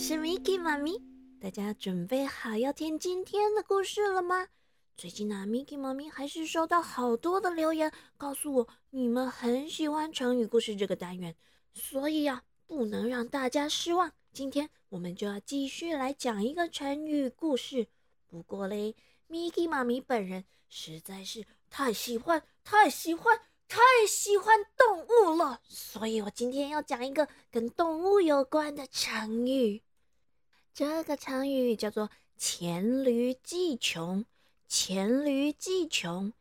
[0.00, 0.98] 是 Miki 妈咪，
[1.38, 4.48] 大家准备好要听今天的故事了吗？
[4.96, 11.36] 最近呢，Miki 妈咪还是收到好多的留言，告诉我你们很喜欢成语故事这个单元，
[11.74, 14.10] 所以呀，不能让大家失望。
[14.32, 17.86] 今天我们就要继续来讲一个成语故事。
[18.26, 18.96] 不过嘞
[19.28, 23.38] ，Miki 妈咪本人实在是太喜欢、太喜欢。
[23.68, 23.78] 太
[24.08, 29.80] 喜欢动物了，所以我今天要讲一个跟动物有关的成语。
[30.72, 34.24] 这个成语叫做“黔驴技穷”。
[34.68, 36.32] 黔驴技穷，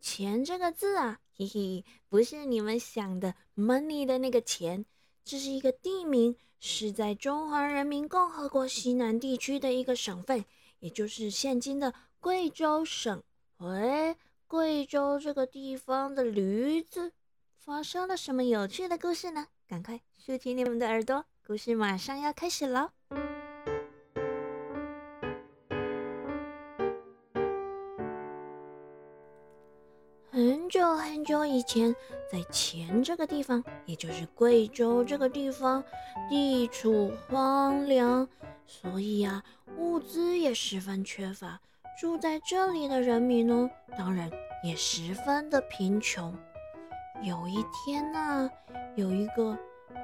[0.00, 4.84] 钱这个字啊，嘿嘿，不是你们想的 money 的那个钱，
[5.24, 10.44] 这是一个地名，是在中华人民共和国西南地区的一个省份，
[10.80, 13.22] 也就是现今的贵州省。
[13.58, 14.16] 喂。
[14.48, 17.12] 贵州这个地方的驴子
[17.56, 19.46] 发生了什么有趣的故事呢？
[19.68, 22.92] 赶快竖起你们的耳朵，故事马上要开始了。
[30.70, 31.92] 久很久以前，
[32.30, 35.82] 在黔这个地方，也就是贵州这个地方，
[36.28, 38.28] 地处荒凉，
[38.68, 39.42] 所以呀，
[39.76, 41.60] 物资也十分缺乏。
[42.00, 44.30] 住在这里的人民呢，当然
[44.62, 46.32] 也十分的贫穷。
[47.20, 48.48] 有一天呢，
[48.94, 49.58] 有一个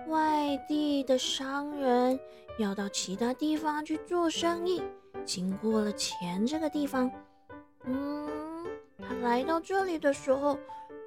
[0.09, 2.19] 外地的商人
[2.59, 4.83] 要到其他地方去做生意，
[5.25, 7.09] 经过了黔这个地方。
[7.85, 8.29] 嗯，
[9.23, 10.59] 来到这里的时候，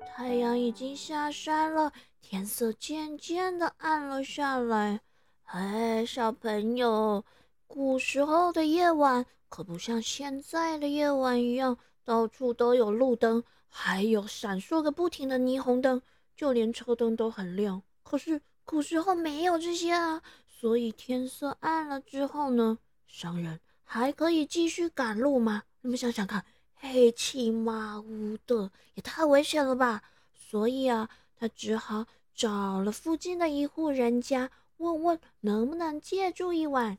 [0.07, 4.99] 太阳已经下山了，天色渐渐的暗了下来。
[5.45, 7.23] 哎，小朋友，
[7.65, 9.25] 古时候的夜晚。
[9.47, 15.99] 可不像现在的夜晚一样，到处都有路灯，还有闪烁个不停的霓虹灯，
[16.35, 17.81] 就连车灯都很亮。
[18.03, 22.77] 可是古时候没有这些啊，所以天色暗了之后呢，
[23.07, 25.63] 商人还可以继续赶路吗？
[25.81, 26.45] 你们想想看，
[26.79, 30.01] 黑漆麻乌的，也太危险了吧！
[30.33, 36.97] 所以啊，他只好找了附近的一户人家，问问能不能借住一晚。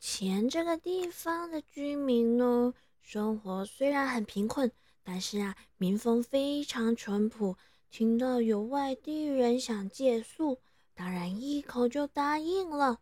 [0.00, 4.72] 前这个地方的居民呢，生活虽然很贫困，
[5.02, 7.56] 但是啊，民风非常淳朴。
[7.88, 10.58] 听到有外地人想借宿，
[10.94, 13.00] 当然一口就答应了。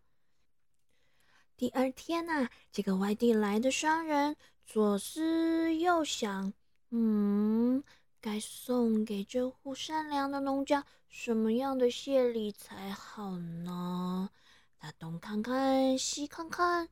[1.57, 4.37] 第二天呐，这个外地来的商人
[4.67, 6.53] 左思右想，
[6.91, 7.85] 嗯，
[8.21, 14.31] 该送给这户善良的农家什么样的谢礼才好呢？
[14.79, 16.89] 他东看看，西看看，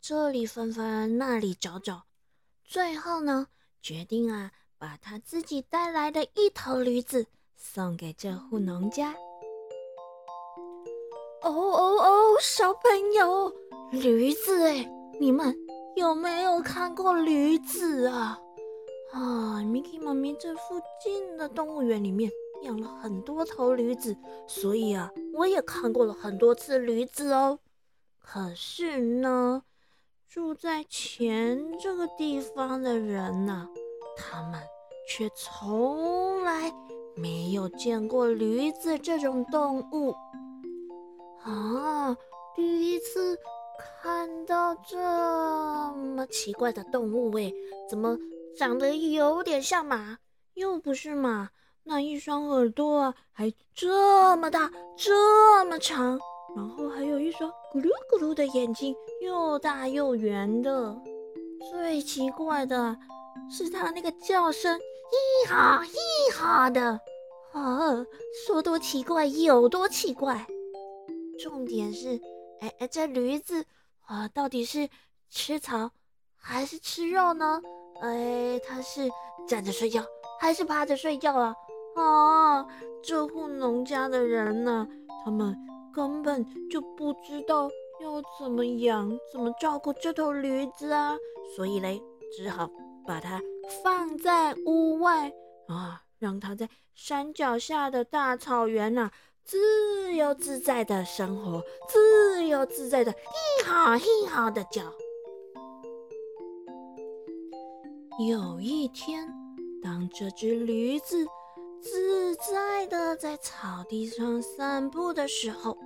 [0.00, 2.04] 这里翻翻，那里找找，
[2.64, 3.48] 最后呢，
[3.82, 7.26] 决定啊，把他自己带来的一头驴子
[7.56, 9.14] 送给这户农家。
[11.42, 13.54] 哦哦哦，小朋友，
[13.92, 14.88] 驴子哎，
[15.20, 15.54] 你们
[15.96, 18.38] 有没有看过驴子啊？
[19.12, 22.30] 啊，Mickey 妈咪这附近的动物园里面。
[22.62, 27.58] 养了很多头驴子，所以啊，我也看过了很多次驴子哦。
[28.18, 29.62] 可是呢，
[30.28, 33.68] 住在前这个地方的人呢，
[34.16, 34.60] 他们
[35.08, 36.72] 却从来
[37.14, 40.14] 没有见过驴子这种动物
[41.42, 42.16] 啊！
[42.54, 43.38] 第一次
[44.02, 44.96] 看到这
[45.94, 47.52] 么奇怪的动物，哎，
[47.88, 48.16] 怎么
[48.56, 50.18] 长得有点像马，
[50.54, 51.50] 又不是马？
[51.84, 56.18] 那一双耳朵啊，还这么大，这么长，
[56.56, 60.96] 然后还有一双咕噜咕噜的眼睛，又大又圆的。
[61.70, 62.96] 最奇怪的
[63.50, 64.78] 是它那个叫声，
[65.46, 67.00] 咿哈咿哈的，
[67.52, 68.04] 啊，
[68.46, 70.46] 说多奇怪有多奇怪。
[71.38, 72.20] 重点是，
[72.60, 73.64] 哎哎，这驴子
[74.06, 74.88] 啊，到底是
[75.28, 75.90] 吃草
[76.34, 77.60] 还是吃肉呢？
[78.00, 79.08] 哎，它是
[79.46, 80.04] 站着睡觉
[80.40, 81.54] 还是趴着睡觉啊？
[81.96, 82.66] 啊，
[83.02, 84.86] 这户农家的人呢，
[85.24, 85.56] 他们
[85.92, 87.68] 根本就不知道
[88.00, 91.16] 要怎么养、怎么照顾这头驴子啊，
[91.56, 92.00] 所以嘞，
[92.36, 92.70] 只好
[93.06, 93.40] 把它
[93.82, 95.32] 放在屋外
[95.68, 99.10] 啊，让它在山脚下的大草原呐，
[99.46, 104.82] 自由自在的生活，自由自在的嘿哈嘿哈的叫。
[108.28, 109.32] 有一天，
[109.80, 111.24] 当这只驴子。
[111.78, 115.78] 自在的在草地上散步的时候，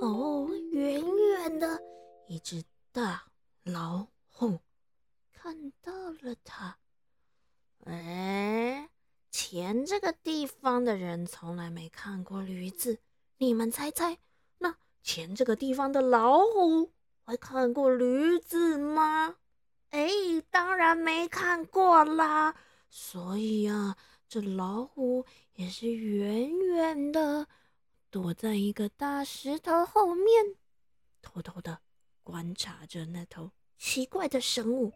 [0.00, 1.82] 哦，远远的
[2.28, 2.62] 一只
[2.92, 3.24] 大
[3.64, 4.60] 老虎
[5.32, 6.76] 看到了它。
[7.86, 8.88] 哎，
[9.36, 13.00] 前这个地方的人从来没看过驴子，
[13.38, 14.16] 你们猜猜，
[14.58, 16.92] 那前这个地方的老虎
[17.24, 19.34] 还看过驴子吗？
[19.90, 20.08] 哎，
[20.52, 22.54] 当然没看过啦。
[22.88, 23.96] 所以啊，
[24.28, 27.48] 这老虎也是远远的
[28.12, 30.54] 躲在一个大石头后面，
[31.20, 31.80] 偷偷的
[32.22, 34.92] 观察着那头奇怪的生物。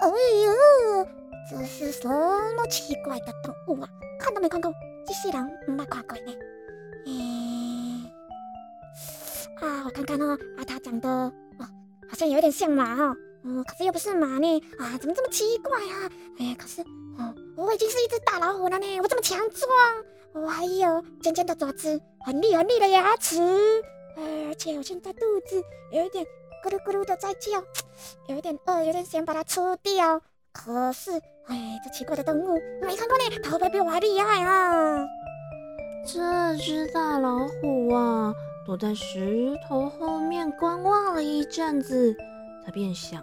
[0.00, 1.06] 哎呦，
[1.50, 3.88] 这是什么奇怪的动物啊？
[4.20, 4.72] 看都没看过，
[5.06, 6.32] 这世人没看过呢。
[7.06, 7.10] 哎，
[9.66, 11.32] 啊，我看看哦，啊，它长得哦，
[12.08, 16.10] 好像有点像马哈，哦，可是又不是马呢，啊，怎么这么奇怪啊？
[16.38, 16.80] 哎呀，可是
[17.18, 19.68] 哦，我已经是一只大老虎了呢，我这么强壮，
[20.32, 23.36] 我还有尖尖的爪子，很利很利的牙齿，
[24.16, 25.60] 而且我现在肚子
[25.90, 26.24] 有一点。
[26.62, 27.62] 咕噜咕噜的在叫，
[28.28, 30.20] 有一点饿，有点想把它吃掉。
[30.52, 31.12] 可是，
[31.46, 35.06] 哎，这奇怪的动物没看过呢，它会不会比我还厉害啊？
[36.06, 38.32] 这只大老虎啊，
[38.66, 42.16] 躲在石头后面观望了一阵子，
[42.64, 43.22] 它便想：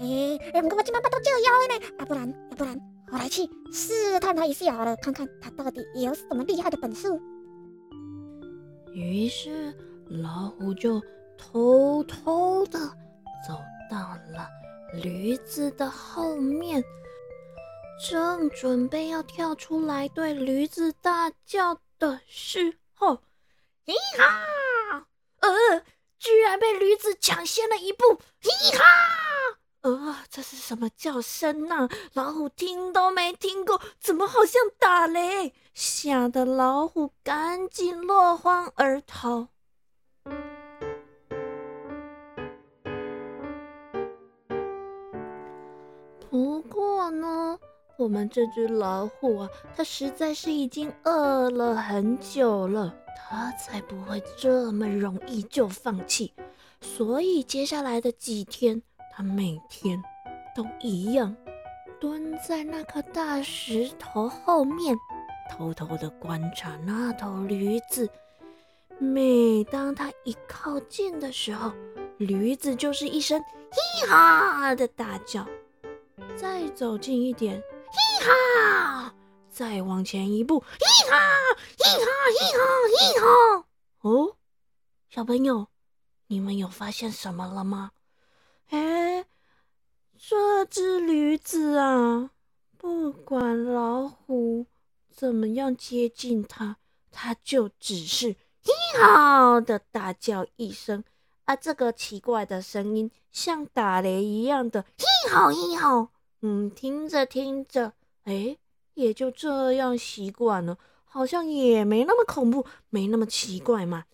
[0.00, 2.80] 哎，不过我今晚把都叫妖呢，啊，不然，要不然，
[3.10, 7.08] 我来去试探它一下好了，看看它到底有什么厉害的本事。
[8.94, 9.74] 于是，
[10.08, 11.02] 老虎就。
[11.36, 12.78] 偷偷的
[13.46, 13.54] 走
[13.90, 13.98] 到
[14.32, 14.48] 了
[14.92, 16.82] 驴子的后面，
[18.08, 23.18] 正准备要跳出来对驴子大叫的时候，
[23.86, 25.06] 咦哈！
[25.40, 25.84] 呃，
[26.18, 28.04] 居然被驴子抢先了一步！
[28.42, 28.84] 咦哈！
[29.82, 31.88] 呃，这是什么叫声呢？
[32.14, 35.52] 老虎听都没听过，怎么好像打雷？
[35.74, 39.48] 吓得老虎赶紧落荒而逃。
[47.10, 47.58] 呢，
[47.96, 56.32] 我们这只老虎啊，它实在是已经饿了很久了，它才不会这么容易就放弃。
[56.80, 58.82] 所以接下来的几天，
[59.14, 60.02] 它每天
[60.54, 61.34] 都一样
[62.00, 64.96] 蹲在那颗大石头后面，
[65.50, 68.08] 偷偷的观察那头驴子。
[68.98, 71.72] 每当它一靠近的时候，
[72.18, 73.42] 驴子就是一声
[74.04, 75.46] “咿哈”的大叫。
[76.36, 79.14] 再走近一点，嘿哈！
[79.48, 81.16] 再往前一步，嘿哈！
[81.78, 82.10] 嘿哈！
[82.28, 82.64] 嘿哈！
[82.88, 83.66] 嘿哈！
[84.00, 84.36] 哦，
[85.08, 85.68] 小朋友，
[86.26, 87.92] 你们有发现什么了吗？
[88.70, 89.24] 哎，
[90.18, 92.30] 这只驴子啊，
[92.76, 94.66] 不管老虎
[95.08, 96.78] 怎么样接近它，
[97.12, 101.04] 它就只是嘿哈的大叫一声，
[101.44, 106.10] 啊，这个奇怪的声音像打雷一样的咿哈咿哈。
[106.46, 107.94] 嗯，听着听着，
[108.24, 108.58] 哎，
[108.92, 110.76] 也就这样习惯了，
[111.06, 114.04] 好像也没那么恐怖，没那么奇怪嘛。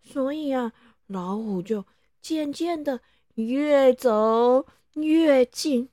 [0.00, 0.72] 所以啊，
[1.08, 1.84] 老虎就
[2.22, 3.00] 渐渐的
[3.34, 5.88] 越走越近，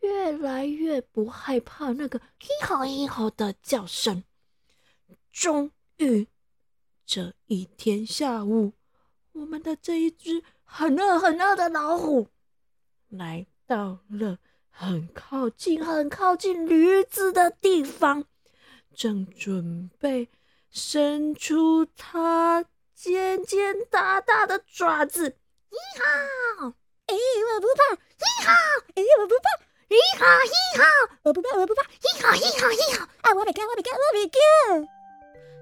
[0.00, 4.24] 越来越不害怕那个“一吼一吼”的叫声。
[5.30, 6.26] 终于，
[7.04, 8.72] 这一天下午，
[9.30, 12.30] 我们的这一只很饿很饿的老虎
[13.06, 14.40] 来到了。
[14.78, 18.24] 很靠近、很靠近驴子的地方，
[18.94, 20.28] 正准备
[20.70, 22.62] 伸出它
[22.94, 25.34] 尖尖大大的爪子。
[25.70, 25.76] 你
[26.60, 26.74] 好，
[27.06, 27.94] 哎，我不怕！
[27.94, 28.52] 你好，
[28.94, 29.48] 哎，我不怕！
[29.88, 30.84] 你好，你好，
[31.22, 31.82] 我不怕，我不怕！
[31.84, 34.88] 一哈一哈一哈，啊，我没干，我没干，我没干！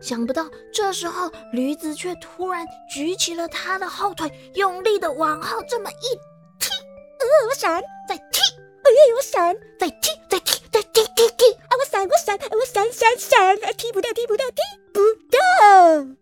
[0.02, 6.16] 想不到这时候，驴子却突然举起了它的后腿，用力的往后这么一
[6.58, 6.72] 踢，
[7.20, 8.18] 呃，我闪，再
[9.12, 11.52] 我闪，再踢，再踢，再踢踢踢！
[11.52, 11.72] 啊！
[11.78, 13.56] 我闪，我闪，我闪闪闪！
[13.76, 16.16] 踢不到，踢不到，踢不到！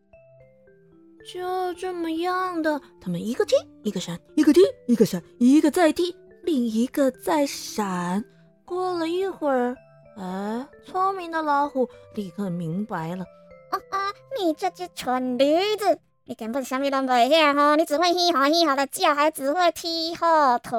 [1.32, 8.24] 就这么样的，他们一个踢，一个闪，一个踢，一个闪，一个再踢，另一个再闪。
[8.64, 9.76] 过了一会儿，
[10.16, 13.24] 哎，聪明的老虎立刻明白了：
[13.70, 14.12] 啊啊！
[14.38, 15.98] 你这只蠢驴子！
[16.32, 20.78] 你根本什么都不晓哈，你只会嘻哈嘻哈的叫，还只会踢后腿。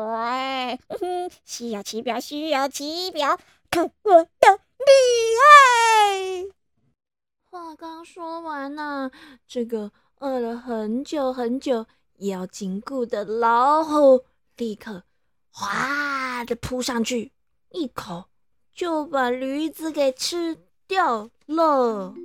[0.89, 3.37] 哼，需要起表，需要起表，
[3.69, 4.89] 看我的厉
[5.37, 6.49] 害！
[7.51, 9.11] 话刚说完呢，
[9.47, 11.85] 这个饿了很久很久
[12.17, 14.25] 也要紧固的老虎，
[14.57, 15.03] 立刻
[15.51, 17.31] 哗的扑上去，
[17.69, 18.25] 一口
[18.73, 20.57] 就把驴子给吃
[20.87, 22.15] 掉了。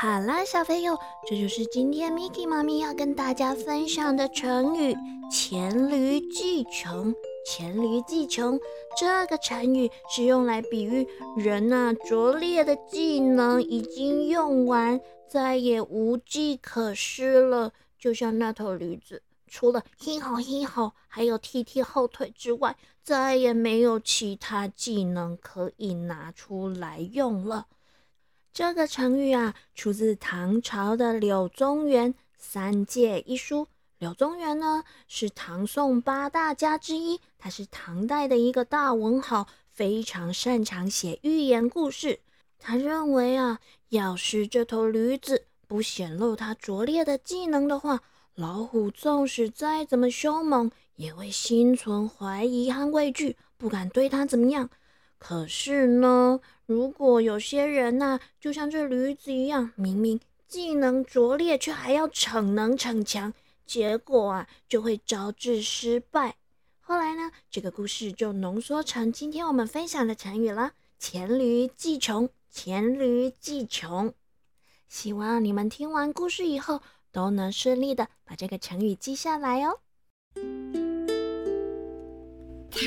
[0.00, 4.94] 好啦，小朋友，这就是今天 Miki 妈咪要跟大家分享的成语
[5.28, 7.12] “黔驴技穷”。
[7.44, 8.60] 黔驴技穷。
[8.96, 11.04] 这个成语是用来比喻
[11.36, 17.72] 人呐拙劣的技能已经用完，再也无计可施了。
[17.98, 27.66] 就像那头驴子，除了嘿吼嘿吼，还有踢踢后腿之外，再也没有其他技能可以拿出来用了。
[28.58, 33.68] 这个成语啊，出自唐朝的柳宗元《三戒》一书。
[34.00, 42.18] 柳宗元呢，是唐宋八大家之一，他是唐代的一个大文豪，非常擅长写寓言故事。
[42.58, 43.60] 他认为啊，
[43.90, 48.00] 要是这头驴子不显露它拙劣的技能的话，
[48.34, 54.68] 老虎纵使再怎么凶猛，也会心存怀疑和畏惧，不敢对它怎么样。
[55.20, 63.32] 可是呢，如果有些人呐，就像这驴子一样，明明技能拙劣，却还要逞能逞强。
[63.64, 66.36] 结果啊，就会招致失败。
[66.78, 72.28] 后来呢，这个故事就浓缩成今天我们分享的成语了：黔驴技穷。
[72.50, 74.12] 黔驴技穷。
[74.88, 79.78] 希望你们听完故事以后，都能顺利的把这个成语记下来哦。
[82.70, 82.86] 台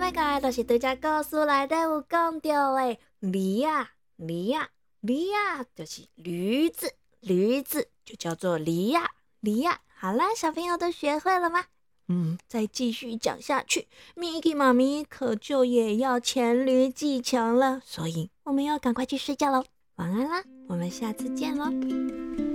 [0.00, 3.90] 要讲的就是对只故事内底有讲到的驴啊。
[4.16, 4.68] 驴呀，
[5.00, 9.80] 驴呀，就是驴子，驴子就叫做驴呀，驴呀。
[9.94, 11.64] 好啦，小朋友都学会了吗？
[12.08, 13.86] 嗯，再继续讲下去
[14.16, 19.64] ，Miki 妈咪可就也要黔驴技穷了，所以我们要赶快去睡觉喽。
[19.96, 22.47] 晚安啦，我们下次见喽。